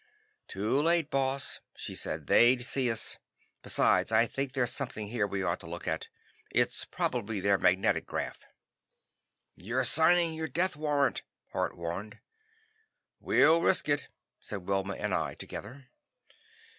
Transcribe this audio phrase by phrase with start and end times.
[0.47, 2.25] "Too late, Boss," she said.
[2.25, 3.19] "They'd see us.
[3.61, 6.07] Besides I think there's something here we ought to look at.
[6.49, 8.39] It's probably their magnetic graph."
[9.55, 12.17] "You're signing your death warrant," Hart warned.
[13.19, 14.07] "We'll risk it,"
[14.39, 15.91] said Wilma and I together.